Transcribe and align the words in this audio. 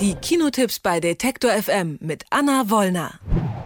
Die 0.00 0.14
Kinotipps 0.14 0.78
bei 0.78 0.98
Detektor 0.98 1.50
FM 1.50 1.98
mit 2.00 2.24
Anna 2.30 2.70
Wollner. 2.70 3.10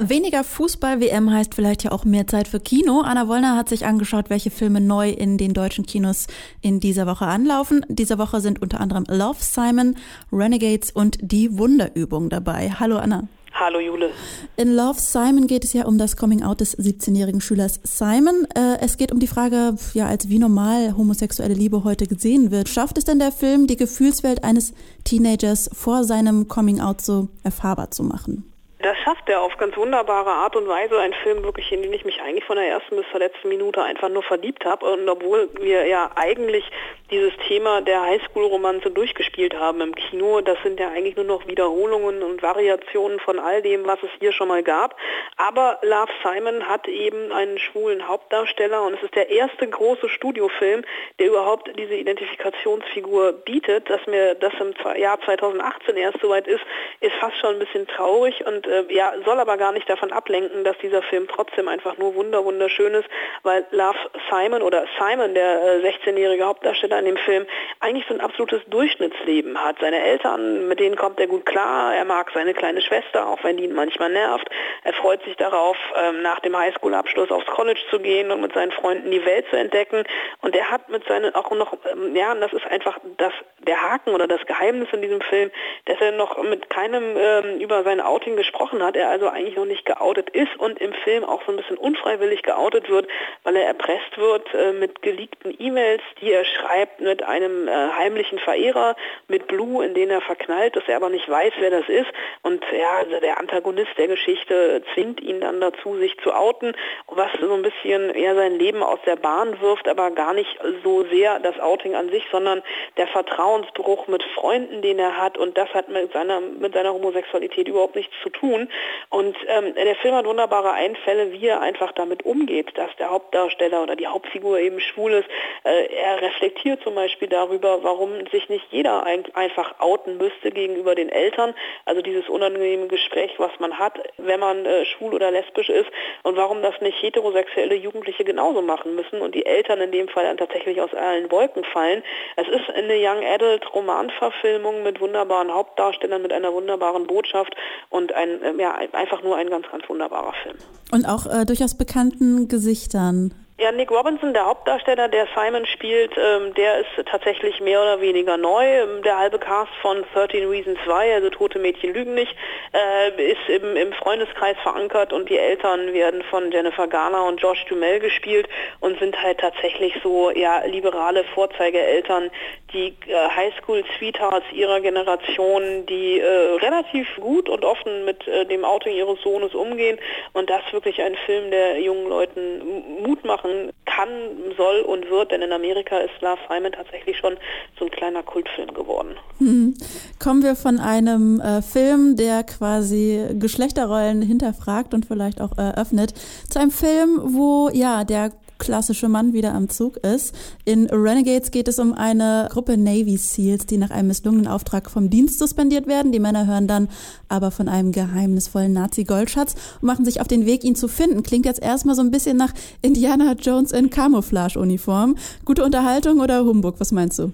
Weniger 0.00 0.42
Fußball-WM 0.42 1.30
heißt 1.30 1.54
vielleicht 1.54 1.84
ja 1.84 1.92
auch 1.92 2.04
mehr 2.04 2.26
Zeit 2.26 2.48
für 2.48 2.58
Kino. 2.58 3.02
Anna 3.02 3.28
Wollner 3.28 3.56
hat 3.56 3.68
sich 3.68 3.86
angeschaut, 3.86 4.30
welche 4.30 4.50
Filme 4.50 4.80
neu 4.80 5.10
in 5.10 5.38
den 5.38 5.54
deutschen 5.54 5.86
Kinos 5.86 6.26
in 6.60 6.80
dieser 6.80 7.06
Woche 7.06 7.26
anlaufen. 7.26 7.86
Diese 7.88 8.18
Woche 8.18 8.40
sind 8.40 8.60
unter 8.60 8.80
anderem 8.80 9.04
Love 9.08 9.38
Simon, 9.38 9.96
Renegades 10.32 10.90
und 10.90 11.18
Die 11.22 11.56
Wunderübung 11.56 12.30
dabei. 12.30 12.72
Hallo 12.80 12.96
Anna. 12.98 13.28
Hallo 13.56 13.78
Jule. 13.78 14.10
In 14.56 14.74
Love 14.74 14.98
Simon 14.98 15.46
geht 15.46 15.64
es 15.64 15.72
ja 15.74 15.84
um 15.84 15.96
das 15.96 16.16
Coming-out 16.16 16.60
des 16.60 16.76
17-jährigen 16.76 17.40
Schülers 17.40 17.78
Simon. 17.84 18.48
Äh, 18.56 18.78
es 18.80 18.96
geht 18.96 19.12
um 19.12 19.20
die 19.20 19.28
Frage, 19.28 19.76
ja, 19.92 20.06
als 20.06 20.28
wie 20.28 20.40
normal 20.40 20.96
homosexuelle 20.96 21.54
Liebe 21.54 21.84
heute 21.84 22.08
gesehen 22.08 22.50
wird. 22.50 22.68
Schafft 22.68 22.98
es 22.98 23.04
denn 23.04 23.20
der 23.20 23.30
Film, 23.30 23.68
die 23.68 23.76
Gefühlswelt 23.76 24.42
eines 24.42 24.74
Teenagers 25.04 25.70
vor 25.72 26.02
seinem 26.02 26.48
Coming-out 26.48 27.00
so 27.00 27.28
erfahrbar 27.44 27.92
zu 27.92 28.02
machen? 28.02 28.53
Das 28.84 28.98
schafft 28.98 29.30
er 29.30 29.40
auf 29.40 29.56
ganz 29.56 29.74
wunderbare 29.78 30.30
Art 30.30 30.56
und 30.56 30.68
Weise. 30.68 31.00
Ein 31.00 31.14
Film 31.14 31.42
wirklich, 31.42 31.72
in 31.72 31.80
den 31.80 31.94
ich 31.94 32.04
mich 32.04 32.20
eigentlich 32.20 32.44
von 32.44 32.56
der 32.56 32.68
ersten 32.68 32.96
bis 32.96 33.06
zur 33.10 33.20
letzten 33.20 33.48
Minute 33.48 33.82
einfach 33.82 34.10
nur 34.10 34.22
verliebt 34.22 34.66
habe. 34.66 34.84
Und 34.84 35.08
obwohl 35.08 35.48
wir 35.58 35.86
ja 35.86 36.10
eigentlich 36.16 36.70
dieses 37.10 37.32
Thema 37.48 37.80
der 37.80 38.02
Highschool-Romanze 38.02 38.90
durchgespielt 38.90 39.54
haben 39.54 39.80
im 39.80 39.94
Kino, 39.94 40.42
das 40.42 40.58
sind 40.62 40.78
ja 40.78 40.90
eigentlich 40.90 41.16
nur 41.16 41.24
noch 41.24 41.46
Wiederholungen 41.46 42.22
und 42.22 42.42
Variationen 42.42 43.20
von 43.20 43.38
all 43.38 43.62
dem, 43.62 43.86
was 43.86 44.02
es 44.02 44.10
hier 44.20 44.32
schon 44.32 44.48
mal 44.48 44.62
gab. 44.62 44.98
Aber 45.38 45.78
Love 45.80 46.12
Simon 46.22 46.68
hat 46.68 46.86
eben 46.86 47.32
einen 47.32 47.58
schwulen 47.58 48.06
Hauptdarsteller 48.06 48.82
und 48.82 48.94
es 48.94 49.02
ist 49.02 49.14
der 49.14 49.30
erste 49.30 49.66
große 49.66 50.10
Studiofilm, 50.10 50.82
der 51.18 51.28
überhaupt 51.28 51.70
diese 51.78 51.94
Identifikationsfigur 51.94 53.32
bietet. 53.32 53.88
Dass 53.88 54.06
mir 54.06 54.34
das 54.34 54.52
im 54.60 54.74
Jahr 55.00 55.18
2018 55.22 55.96
erst 55.96 56.20
soweit 56.20 56.46
ist, 56.46 56.62
ist 57.00 57.14
fast 57.14 57.38
schon 57.38 57.54
ein 57.54 57.60
bisschen 57.60 57.86
traurig 57.86 58.44
und 58.44 58.66
äh, 58.74 58.94
ja, 58.94 59.12
soll 59.24 59.38
aber 59.38 59.56
gar 59.56 59.72
nicht 59.72 59.88
davon 59.88 60.12
ablenken, 60.12 60.64
dass 60.64 60.76
dieser 60.78 61.02
Film 61.02 61.28
trotzdem 61.28 61.68
einfach 61.68 61.96
nur 61.98 62.14
wunder 62.14 62.44
wunderschön 62.44 62.94
ist, 62.94 63.08
weil 63.42 63.66
Love 63.70 63.98
Simon 64.30 64.62
oder 64.62 64.86
Simon, 64.98 65.34
der 65.34 65.62
äh, 65.62 65.88
16-jährige 65.88 66.44
Hauptdarsteller 66.44 66.98
in 66.98 67.06
dem 67.06 67.16
Film, 67.16 67.46
eigentlich 67.80 68.06
so 68.08 68.14
ein 68.14 68.20
absolutes 68.20 68.62
Durchschnittsleben 68.68 69.62
hat. 69.62 69.76
Seine 69.80 70.00
Eltern, 70.00 70.68
mit 70.68 70.80
denen 70.80 70.96
kommt 70.96 71.20
er 71.20 71.26
gut 71.26 71.46
klar, 71.46 71.94
er 71.94 72.04
mag 72.04 72.30
seine 72.34 72.54
kleine 72.54 72.82
Schwester, 72.82 73.28
auch 73.28 73.42
wenn 73.44 73.56
die 73.56 73.64
ihn 73.64 73.74
manchmal 73.74 74.10
nervt. 74.10 74.48
Er 74.82 74.92
freut 74.94 75.22
sich 75.24 75.36
darauf, 75.36 75.76
ähm, 75.96 76.22
nach 76.22 76.40
dem 76.40 76.56
Highschool-Abschluss 76.56 77.30
aufs 77.30 77.46
College 77.46 77.80
zu 77.90 77.98
gehen 77.98 78.30
und 78.30 78.40
mit 78.40 78.52
seinen 78.54 78.72
Freunden 78.72 79.10
die 79.10 79.24
Welt 79.24 79.46
zu 79.50 79.56
entdecken. 79.56 80.04
Und 80.40 80.54
er 80.56 80.70
hat 80.70 80.88
mit 80.88 81.06
seinen 81.06 81.34
auch 81.34 81.50
noch, 81.52 81.76
ähm, 81.90 82.14
ja, 82.16 82.34
das 82.34 82.52
ist 82.52 82.66
einfach 82.66 82.98
das, 83.18 83.32
der 83.58 83.80
Haken 83.80 84.14
oder 84.14 84.26
das 84.26 84.44
Geheimnis 84.46 84.88
in 84.92 85.02
diesem 85.02 85.20
Film, 85.20 85.50
dass 85.86 86.00
er 86.00 86.12
noch 86.12 86.42
mit 86.42 86.70
keinem 86.70 87.16
ähm, 87.16 87.60
über 87.60 87.82
sein 87.84 88.00
Outing 88.00 88.36
gesprochen 88.36 88.63
gesprochen 88.64 88.82
hat, 88.82 88.96
er 88.96 89.10
also 89.10 89.28
eigentlich 89.28 89.56
noch 89.56 89.66
nicht 89.66 89.84
geoutet 89.84 90.30
ist 90.30 90.56
und 90.58 90.80
im 90.80 90.92
Film 91.04 91.24
auch 91.24 91.42
so 91.44 91.52
ein 91.52 91.56
bisschen 91.56 91.76
unfreiwillig 91.76 92.42
geoutet 92.42 92.88
wird, 92.88 93.06
weil 93.42 93.56
er 93.56 93.66
erpresst 93.66 94.16
wird 94.16 94.46
äh, 94.54 94.72
mit 94.72 95.02
geleakten 95.02 95.54
E-Mails, 95.58 96.02
die 96.20 96.32
er 96.32 96.44
schreibt 96.44 97.00
mit 97.00 97.22
einem 97.22 97.68
äh, 97.68 97.72
heimlichen 97.96 98.38
Verehrer, 98.38 98.96
mit 99.28 99.46
Blue, 99.48 99.84
in 99.84 99.94
den 99.94 100.10
er 100.10 100.20
verknallt, 100.20 100.76
dass 100.76 100.84
er 100.86 100.96
aber 100.96 101.10
nicht 101.10 101.28
weiß, 101.28 101.52
wer 101.58 101.70
das 101.70 101.88
ist. 101.88 102.10
Und 102.42 102.64
ja, 102.72 102.96
also 102.98 103.20
der 103.20 103.38
Antagonist 103.38 103.90
der 103.98 104.08
Geschichte 104.08 104.82
zwingt 104.94 105.20
ihn 105.20 105.40
dann 105.40 105.60
dazu, 105.60 105.96
sich 105.98 106.16
zu 106.22 106.32
outen, 106.32 106.74
was 107.08 107.28
so 107.40 107.52
ein 107.52 107.62
bisschen 107.62 108.10
eher 108.10 108.34
sein 108.34 108.58
Leben 108.58 108.82
aus 108.82 108.98
der 109.04 109.16
Bahn 109.16 109.60
wirft, 109.60 109.88
aber 109.88 110.10
gar 110.10 110.32
nicht 110.32 110.58
so 110.82 111.04
sehr 111.04 111.38
das 111.40 111.58
Outing 111.60 111.94
an 111.94 112.08
sich, 112.08 112.24
sondern 112.30 112.62
der 112.96 113.08
Vertrauensbruch 113.08 114.08
mit 114.08 114.22
Freunden, 114.34 114.80
den 114.82 114.98
er 114.98 115.16
hat 115.18 115.36
und 115.36 115.56
das 115.58 115.68
hat 115.74 115.88
mit 115.88 116.12
seiner, 116.12 116.40
mit 116.40 116.72
seiner 116.72 116.94
Homosexualität 116.94 117.68
überhaupt 117.68 117.96
nichts 117.96 118.14
zu 118.22 118.30
tun 118.30 118.53
tun. 118.54 118.68
Und 119.10 119.36
ähm, 119.48 119.74
der 119.74 119.96
Film 119.96 120.14
hat 120.14 120.26
wunderbare 120.26 120.72
Einfälle, 120.72 121.32
wie 121.32 121.46
er 121.46 121.60
einfach 121.60 121.92
damit 121.92 122.24
umgeht, 122.24 122.76
dass 122.76 122.94
der 122.96 123.10
Hauptdarsteller 123.10 123.82
oder 123.82 123.96
die 123.96 124.06
Hauptfigur 124.06 124.58
eben 124.58 124.80
schwul 124.80 125.12
ist. 125.12 125.28
Äh, 125.64 125.86
er 125.94 126.22
reflektiert 126.22 126.82
zum 126.82 126.94
Beispiel 126.94 127.28
darüber, 127.28 127.82
warum 127.82 128.26
sich 128.30 128.48
nicht 128.48 128.66
jeder 128.70 129.04
ein, 129.04 129.24
einfach 129.34 129.78
outen 129.80 130.16
müsste 130.16 130.50
gegenüber 130.50 130.94
den 130.94 131.08
Eltern. 131.08 131.54
Also 131.84 132.02
dieses 132.02 132.28
unangenehme 132.28 132.86
Gespräch, 132.88 133.32
was 133.38 133.52
man 133.58 133.78
hat, 133.78 133.98
wenn 134.18 134.40
man 134.40 134.64
äh, 134.64 134.84
schwul 134.84 135.14
oder 135.14 135.30
lesbisch 135.30 135.68
ist 135.68 135.90
und 136.22 136.36
warum 136.36 136.62
das 136.62 136.80
nicht 136.80 137.00
heterosexuelle 137.02 137.74
Jugendliche 137.74 138.24
genauso 138.24 138.62
machen 138.62 138.94
müssen 138.94 139.20
und 139.20 139.34
die 139.34 139.46
Eltern 139.46 139.80
in 139.80 139.92
dem 139.92 140.08
Fall 140.08 140.24
dann 140.24 140.36
tatsächlich 140.36 140.80
aus 140.80 140.94
allen 140.94 141.30
Wolken 141.30 141.64
fallen. 141.64 142.02
Es 142.36 142.48
ist 142.48 142.70
eine 142.74 142.94
Young 142.96 143.24
Adult 143.24 143.72
Romanverfilmung 143.74 144.82
mit 144.82 145.00
wunderbaren 145.00 145.52
Hauptdarstellern, 145.52 146.22
mit 146.22 146.32
einer 146.32 146.52
wunderbaren 146.52 147.06
Botschaft 147.06 147.54
und 147.90 148.12
ein 148.12 148.33
ja, 148.58 148.74
einfach 148.92 149.22
nur 149.22 149.36
ein 149.36 149.48
ganz, 149.48 149.66
ganz 149.70 149.88
wunderbarer 149.88 150.32
Film. 150.42 150.56
Und 150.92 151.06
auch 151.06 151.26
äh, 151.26 151.44
durchaus 151.44 151.76
bekannten 151.76 152.48
Gesichtern. 152.48 153.34
Ja, 153.56 153.70
Nick 153.70 153.92
Robinson, 153.92 154.34
der 154.34 154.46
Hauptdarsteller, 154.46 155.06
der 155.06 155.28
Simon 155.32 155.64
spielt, 155.66 156.10
ähm, 156.18 156.52
der 156.54 156.80
ist 156.80 156.88
tatsächlich 157.08 157.60
mehr 157.60 157.80
oder 157.80 158.00
weniger 158.00 158.36
neu. 158.36 158.64
Ähm, 158.64 159.00
der 159.04 159.16
halbe 159.16 159.38
Cast 159.38 159.70
von 159.80 160.04
13 160.12 160.48
Reasons 160.48 160.80
Why, 160.86 161.12
also 161.14 161.30
Tote 161.30 161.60
Mädchen 161.60 161.94
lügen 161.94 162.14
nicht, 162.14 162.34
äh, 162.72 163.30
ist 163.30 163.48
im, 163.48 163.76
im, 163.76 163.92
Freundeskreis 163.92 164.56
verankert 164.60 165.12
und 165.12 165.30
die 165.30 165.38
Eltern 165.38 165.92
werden 165.92 166.24
von 166.24 166.50
Jennifer 166.50 166.88
Garner 166.88 167.26
und 167.26 167.40
Josh 167.40 167.64
Dumel 167.66 168.00
gespielt 168.00 168.48
und 168.80 168.98
sind 168.98 169.22
halt 169.22 169.38
tatsächlich 169.38 169.94
so 170.02 170.32
ja, 170.32 170.64
liberale 170.64 171.22
Vorzeigeeltern, 171.22 172.32
die 172.72 172.88
äh, 173.06 173.28
Highschool-Sweethearts 173.36 174.50
ihrer 174.50 174.80
Generation, 174.80 175.86
die 175.86 176.18
äh, 176.18 176.56
relativ 176.56 177.06
gut 177.20 177.48
und 177.48 177.64
offen 177.64 178.04
mit 178.04 178.26
äh, 178.26 178.46
dem 178.46 178.64
Outing 178.64 178.96
ihres 178.96 179.22
Sohnes 179.22 179.54
umgehen 179.54 180.00
und 180.32 180.50
das 180.50 180.62
wirklich 180.72 181.00
ein 181.00 181.14
Film, 181.24 181.52
der 181.52 181.80
jungen 181.80 182.08
Leuten 182.08 183.02
Mut 183.04 183.24
macht 183.24 183.44
machen 183.54 183.72
kann, 183.84 184.08
soll 184.56 184.80
und 184.80 185.08
wird, 185.10 185.30
denn 185.30 185.42
in 185.42 185.52
Amerika 185.52 185.98
ist 185.98 186.12
Love 186.20 186.38
Simon 186.48 186.72
tatsächlich 186.72 187.16
schon 187.18 187.36
so 187.78 187.84
ein 187.84 187.90
kleiner 187.90 188.22
Kultfilm 188.22 188.72
geworden. 188.74 189.16
Hm. 189.38 189.74
Kommen 190.18 190.42
wir 190.42 190.56
von 190.56 190.78
einem 190.78 191.40
äh, 191.40 191.62
Film, 191.62 192.16
der 192.16 192.42
quasi 192.44 193.26
Geschlechterrollen 193.38 194.22
hinterfragt 194.22 194.94
und 194.94 195.06
vielleicht 195.06 195.40
auch 195.40 195.56
eröffnet, 195.56 196.14
zu 196.48 196.58
einem 196.58 196.70
Film, 196.70 197.20
wo 197.22 197.68
ja 197.72 198.04
der 198.04 198.30
klassische 198.58 199.08
Mann 199.08 199.32
wieder 199.32 199.54
am 199.54 199.68
Zug 199.68 199.96
ist. 199.98 200.34
In 200.64 200.86
Renegades 200.86 201.50
geht 201.50 201.68
es 201.68 201.78
um 201.78 201.92
eine 201.92 202.48
Gruppe 202.50 202.76
Navy 202.76 203.16
SEALs, 203.16 203.66
die 203.66 203.76
nach 203.76 203.90
einem 203.90 204.08
misslungenen 204.08 204.48
Auftrag 204.48 204.90
vom 204.90 205.10
Dienst 205.10 205.38
suspendiert 205.38 205.86
werden. 205.86 206.12
Die 206.12 206.20
Männer 206.20 206.46
hören 206.46 206.66
dann 206.66 206.88
aber 207.28 207.50
von 207.50 207.68
einem 207.68 207.92
geheimnisvollen 207.92 208.72
Nazi-Goldschatz 208.72 209.54
und 209.80 209.86
machen 209.86 210.04
sich 210.04 210.20
auf 210.20 210.28
den 210.28 210.46
Weg, 210.46 210.64
ihn 210.64 210.76
zu 210.76 210.88
finden. 210.88 211.22
Klingt 211.22 211.46
jetzt 211.46 211.62
erstmal 211.62 211.94
so 211.94 212.02
ein 212.02 212.10
bisschen 212.10 212.36
nach 212.36 212.52
Indiana 212.82 213.32
Jones 213.32 213.72
in 213.72 213.90
Camouflage-Uniform. 213.90 215.16
Gute 215.44 215.64
Unterhaltung 215.64 216.20
oder 216.20 216.44
Humbug? 216.44 216.76
Was 216.78 216.92
meinst 216.92 217.18
du? 217.18 217.32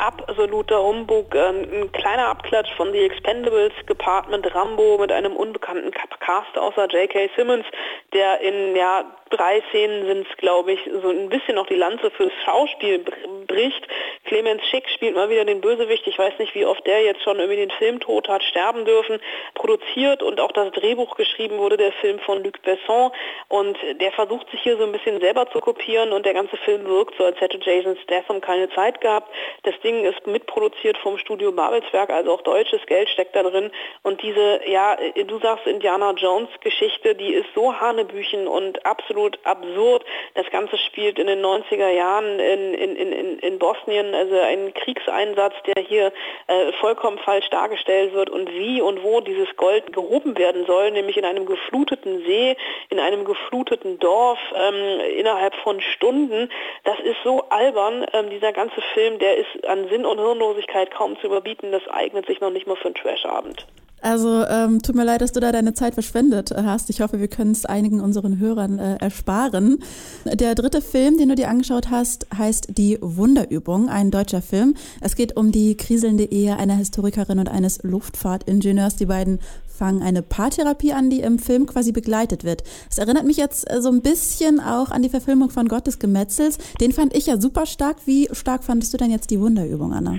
Absoluter 0.00 0.82
Humbug, 0.82 1.34
ähm, 1.34 1.68
ein 1.72 1.92
kleiner 1.92 2.28
Abklatsch 2.28 2.72
von 2.76 2.92
The 2.92 3.00
Expendables 3.00 3.72
gepaart 3.86 4.30
mit 4.30 4.54
Rambo 4.54 4.98
mit 4.98 5.12
einem 5.12 5.36
unbekannten 5.36 5.90
Cast 5.90 6.56
außer 6.56 6.88
J.K. 6.88 7.30
Simmons, 7.36 7.66
der 8.12 8.40
in 8.40 8.74
ja 8.74 9.04
drei 9.30 9.62
Szenen 9.70 10.06
sind 10.06 10.26
es, 10.28 10.36
glaube 10.38 10.72
ich, 10.72 10.80
so 11.02 11.10
ein 11.10 11.28
bisschen 11.28 11.54
noch 11.54 11.66
die 11.66 11.76
Lanze 11.76 12.10
fürs 12.10 12.32
Schauspiel 12.44 13.04
bricht. 13.46 13.86
Clemens 14.30 14.62
Schick 14.70 14.88
spielt 14.88 15.14
mal 15.14 15.28
wieder 15.28 15.44
den 15.44 15.60
Bösewicht. 15.60 16.06
Ich 16.06 16.18
weiß 16.18 16.38
nicht, 16.38 16.54
wie 16.54 16.64
oft 16.64 16.86
der 16.86 17.02
jetzt 17.02 17.22
schon 17.22 17.38
irgendwie 17.38 17.60
den 17.60 17.70
Filmtod 17.72 18.28
hat 18.28 18.42
sterben 18.44 18.84
dürfen. 18.84 19.20
Produziert 19.54 20.22
und 20.22 20.40
auch 20.40 20.52
das 20.52 20.72
Drehbuch 20.72 21.16
geschrieben 21.16 21.58
wurde 21.58 21.76
der 21.76 21.92
Film 21.92 22.18
von 22.20 22.42
Luc 22.42 22.62
Besson. 22.62 23.10
Und 23.48 23.76
der 24.00 24.12
versucht 24.12 24.50
sich 24.50 24.60
hier 24.62 24.76
so 24.76 24.84
ein 24.84 24.92
bisschen 24.92 25.20
selber 25.20 25.50
zu 25.50 25.60
kopieren 25.60 26.12
und 26.12 26.24
der 26.24 26.34
ganze 26.34 26.56
Film 26.58 26.86
wirkt 26.86 27.16
so, 27.18 27.24
als 27.24 27.40
hätte 27.40 27.58
Jason 27.60 27.96
Statham 28.04 28.40
keine 28.40 28.70
Zeit 28.70 29.00
gehabt. 29.00 29.28
Das 29.64 29.74
Ding 29.80 30.04
ist 30.04 30.26
mitproduziert 30.26 30.96
vom 30.98 31.18
Studio 31.18 31.52
Babelsberg, 31.52 32.10
also 32.10 32.32
auch 32.32 32.42
deutsches 32.42 32.84
Geld 32.86 33.08
steckt 33.10 33.36
da 33.36 33.42
drin. 33.42 33.70
Und 34.02 34.22
diese, 34.22 34.60
ja, 34.66 34.96
du 35.26 35.38
sagst 35.40 35.66
Indiana 35.66 36.12
Jones 36.12 36.48
Geschichte, 36.60 37.14
die 37.14 37.34
ist 37.34 37.48
so 37.54 37.78
hanebüchen 37.78 38.48
und 38.48 38.86
absolut 38.86 39.10
absolut 39.20 39.38
absurd. 39.44 40.04
Das 40.34 40.48
Ganze 40.50 40.78
spielt 40.78 41.18
in 41.18 41.26
den 41.26 41.42
90er 41.42 41.88
Jahren 41.90 42.38
in, 42.38 42.74
in, 42.74 42.96
in, 42.96 43.38
in 43.38 43.58
Bosnien, 43.58 44.14
also 44.20 44.38
ein 44.38 44.74
Kriegseinsatz, 44.74 45.54
der 45.66 45.82
hier 45.82 46.12
äh, 46.46 46.72
vollkommen 46.74 47.18
falsch 47.18 47.48
dargestellt 47.48 48.12
wird 48.12 48.28
und 48.28 48.50
wie 48.50 48.82
und 48.82 49.02
wo 49.02 49.20
dieses 49.20 49.48
Gold 49.56 49.92
gehoben 49.94 50.36
werden 50.36 50.66
soll, 50.66 50.90
nämlich 50.90 51.16
in 51.16 51.24
einem 51.24 51.46
gefluteten 51.46 52.22
See, 52.26 52.56
in 52.90 53.00
einem 53.00 53.24
gefluteten 53.24 53.98
Dorf 53.98 54.38
ähm, 54.54 55.00
innerhalb 55.16 55.54
von 55.56 55.80
Stunden. 55.80 56.50
Das 56.84 57.00
ist 57.00 57.16
so 57.24 57.44
albern, 57.48 58.04
ähm, 58.12 58.28
dieser 58.28 58.52
ganze 58.52 58.82
Film, 58.92 59.18
der 59.18 59.38
ist 59.38 59.66
an 59.66 59.88
Sinn 59.88 60.04
und 60.04 60.18
Hirnlosigkeit 60.18 60.90
kaum 60.90 61.18
zu 61.20 61.26
überbieten, 61.26 61.72
das 61.72 61.86
eignet 61.88 62.26
sich 62.26 62.40
noch 62.40 62.50
nicht 62.50 62.66
mal 62.66 62.76
für 62.76 62.86
einen 62.86 62.94
Trashabend. 62.94 63.66
Also 64.02 64.44
ähm, 64.46 64.80
tut 64.82 64.94
mir 64.94 65.04
leid, 65.04 65.20
dass 65.20 65.32
du 65.32 65.40
da 65.40 65.52
deine 65.52 65.74
Zeit 65.74 65.94
verschwendet 65.94 66.52
hast. 66.56 66.88
Ich 66.90 67.00
hoffe, 67.00 67.20
wir 67.20 67.28
können 67.28 67.52
es 67.52 67.66
einigen 67.66 68.00
unseren 68.00 68.38
Hörern 68.38 68.78
äh, 68.78 68.96
ersparen. 68.96 69.78
Der 70.24 70.54
dritte 70.54 70.80
Film, 70.80 71.18
den 71.18 71.28
du 71.28 71.34
dir 71.34 71.48
angeschaut 71.48 71.90
hast, 71.90 72.26
heißt 72.36 72.78
Die 72.78 72.98
Wunderübung, 73.00 73.88
ein 73.88 74.10
deutscher 74.10 74.42
Film. 74.42 74.74
Es 75.00 75.16
geht 75.16 75.36
um 75.36 75.52
die 75.52 75.76
kriselnde 75.76 76.24
Ehe 76.24 76.56
einer 76.56 76.76
Historikerin 76.76 77.38
und 77.38 77.48
eines 77.48 77.82
Luftfahrtingenieurs. 77.82 78.96
Die 78.96 79.06
beiden 79.06 79.38
fangen 79.66 80.02
eine 80.02 80.22
Paartherapie 80.22 80.92
an, 80.92 81.10
die 81.10 81.20
im 81.20 81.38
Film 81.38 81.66
quasi 81.66 81.92
begleitet 81.92 82.44
wird. 82.44 82.64
Es 82.90 82.98
erinnert 82.98 83.26
mich 83.26 83.36
jetzt 83.36 83.70
äh, 83.70 83.82
so 83.82 83.90
ein 83.90 84.00
bisschen 84.00 84.60
auch 84.60 84.90
an 84.90 85.02
die 85.02 85.08
Verfilmung 85.10 85.50
von 85.50 85.68
Gottes 85.68 85.98
Gemetzels. 85.98 86.58
Den 86.80 86.92
fand 86.92 87.14
ich 87.14 87.26
ja 87.26 87.38
super 87.40 87.66
stark. 87.66 87.96
Wie 88.06 88.28
stark 88.32 88.64
fandest 88.64 88.94
du 88.94 88.96
denn 88.96 89.10
jetzt 89.10 89.30
die 89.30 89.40
Wunderübung, 89.40 89.92
Anna? 89.92 90.18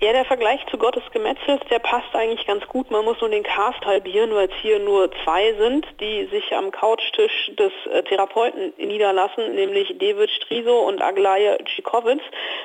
Ja, 0.00 0.12
der 0.12 0.24
Vergleich 0.24 0.64
zu 0.70 0.78
Gottes 0.78 1.02
Gemetzels, 1.12 1.60
der 1.72 1.80
passt 1.80 2.14
eigentlich 2.14 2.46
ganz 2.46 2.64
gut. 2.68 2.88
Man 2.88 3.04
muss 3.04 3.20
nur 3.20 3.30
den 3.30 3.42
Cast 3.42 3.84
halbieren, 3.84 4.32
weil 4.32 4.48
es 4.48 4.54
hier 4.62 4.78
nur 4.78 5.10
zwei 5.24 5.52
sind, 5.54 5.84
die 6.00 6.26
sich 6.26 6.54
am 6.54 6.70
Couchtisch 6.70 7.50
des 7.58 7.72
äh, 7.92 8.04
Therapeuten 8.04 8.72
niederlassen, 8.76 9.56
nämlich 9.56 9.98
David 9.98 10.30
Striso 10.30 10.86
und 10.86 11.02
Aglaje 11.02 11.58
Tschikowitz 11.64 12.22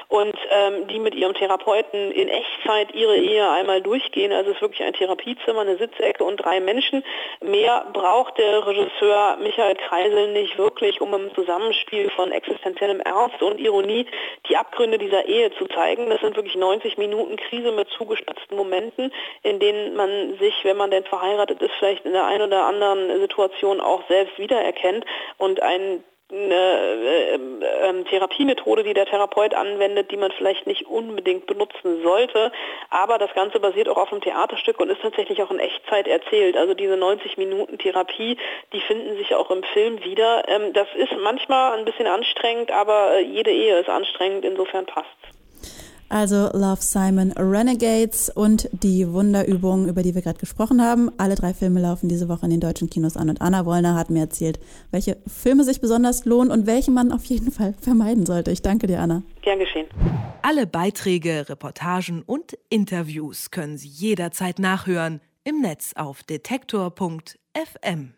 und 0.09 0.35
ähm, 0.51 0.85
die 0.89 0.99
mit 0.99 1.15
ihrem 1.15 1.33
Therapeuten 1.33 2.11
in 2.11 2.29
Echtzeit 2.29 2.93
ihre 2.93 3.17
Ehe 3.17 3.49
einmal 3.49 3.81
durchgehen. 3.81 4.31
Also 4.31 4.51
es 4.51 4.57
ist 4.57 4.61
wirklich 4.61 4.83
ein 4.83 4.93
Therapiezimmer, 4.93 5.61
eine 5.61 5.77
Sitzecke 5.77 6.23
und 6.23 6.37
drei 6.37 6.59
Menschen. 6.59 7.03
Mehr 7.41 7.87
braucht 7.93 8.37
der 8.37 8.67
Regisseur 8.67 9.37
Michael 9.41 9.73
Kreisel 9.73 10.33
nicht 10.33 10.59
wirklich, 10.59 11.01
um 11.01 11.11
im 11.15 11.33
Zusammenspiel 11.33 12.11
von 12.11 12.31
existenziellem 12.31 12.99
Ernst 12.99 13.41
und 13.41 13.59
Ironie 13.59 14.05
die 14.47 14.55
Abgründe 14.55 14.99
dieser 14.99 15.25
Ehe 15.25 15.51
zu 15.57 15.65
zeigen. 15.65 16.11
Das 16.11 16.21
sind 16.21 16.35
wirklich 16.35 16.55
90 16.55 16.99
Minuten 16.99 17.22
Minuten 17.23 17.37
Krise 17.37 17.71
mit 17.71 17.89
zugespitzten 17.89 18.57
Momenten, 18.57 19.11
in 19.43 19.59
denen 19.59 19.95
man 19.95 20.37
sich, 20.39 20.53
wenn 20.63 20.77
man 20.77 20.91
denn 20.91 21.05
verheiratet 21.05 21.61
ist, 21.61 21.73
vielleicht 21.79 22.05
in 22.05 22.13
der 22.13 22.25
einen 22.25 22.43
oder 22.43 22.65
anderen 22.65 23.19
Situation 23.19 23.79
auch 23.79 24.01
selbst 24.07 24.37
wiedererkennt 24.37 25.05
und 25.37 25.61
ein 25.61 26.03
eine 26.31 26.55
äh, 26.55 27.35
äh, 27.35 28.03
Therapiemethode, 28.05 28.83
die 28.83 28.95
der 28.95 29.05
Therapeut 29.05 29.53
anwendet, 29.53 30.09
die 30.09 30.17
man 30.17 30.31
vielleicht 30.31 30.65
nicht 30.65 30.87
unbedingt 30.87 31.45
benutzen 31.45 32.01
sollte. 32.01 32.51
Aber 32.89 33.19
das 33.19 33.31
Ganze 33.35 33.59
basiert 33.59 33.87
auch 33.87 33.97
auf 33.97 34.11
einem 34.11 34.21
Theaterstück 34.21 34.79
und 34.79 34.89
ist 34.89 35.01
tatsächlich 35.03 35.43
auch 35.43 35.51
in 35.51 35.59
Echtzeit 35.59 36.07
erzählt. 36.07 36.57
Also 36.57 36.73
diese 36.73 36.97
90 36.97 37.37
Minuten 37.37 37.77
Therapie, 37.77 38.37
die 38.71 38.81
finden 38.81 39.15
sich 39.17 39.35
auch 39.35 39.51
im 39.51 39.61
Film 39.61 40.03
wieder. 40.03 40.47
Ähm, 40.47 40.73
das 40.73 40.87
ist 40.95 41.13
manchmal 41.21 41.77
ein 41.77 41.85
bisschen 41.85 42.07
anstrengend, 42.07 42.71
aber 42.71 43.11
äh, 43.11 43.21
jede 43.21 43.51
Ehe 43.51 43.77
ist 43.79 43.89
anstrengend, 43.89 44.43
insofern 44.43 44.87
passt 44.87 45.07
also 46.13 46.49
Love 46.53 46.81
Simon 46.81 47.31
Renegades 47.31 48.29
und 48.29 48.69
die 48.71 49.11
Wunderübung, 49.11 49.87
über 49.87 50.03
die 50.03 50.13
wir 50.13 50.21
gerade 50.21 50.39
gesprochen 50.39 50.81
haben. 50.81 51.11
Alle 51.17 51.35
drei 51.35 51.53
Filme 51.53 51.81
laufen 51.81 52.07
diese 52.07 52.29
Woche 52.29 52.45
in 52.45 52.51
den 52.51 52.59
deutschen 52.59 52.89
Kinos 52.89 53.17
an 53.17 53.29
und 53.29 53.41
Anna 53.41 53.65
Wollner 53.65 53.95
hat 53.95 54.11
mir 54.11 54.21
erzählt, 54.21 54.59
welche 54.91 55.17
Filme 55.27 55.63
sich 55.63 55.81
besonders 55.81 56.25
lohnen 56.25 56.51
und 56.51 56.67
welche 56.67 56.91
man 56.91 57.11
auf 57.11 57.25
jeden 57.25 57.51
Fall 57.51 57.73
vermeiden 57.81 58.25
sollte. 58.25 58.51
Ich 58.51 58.61
danke 58.61 58.85
dir, 58.85 58.99
Anna. 58.99 59.23
Gern 59.41 59.59
geschehen. 59.59 59.87
Alle 60.43 60.67
Beiträge, 60.67 61.49
Reportagen 61.49 62.21
und 62.21 62.57
Interviews 62.69 63.49
können 63.49 63.77
Sie 63.77 63.87
jederzeit 63.87 64.59
nachhören 64.59 65.19
im 65.43 65.61
Netz 65.61 65.93
auf 65.95 66.23
detektor.fm. 66.23 68.13